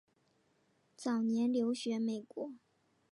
[0.95, 2.53] 早年留学美国。